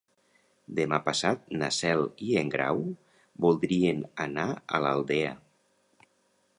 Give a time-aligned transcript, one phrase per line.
[0.79, 2.81] Demà passat na Cel i en Grau
[3.47, 5.37] voldrien anar a l'Aldea.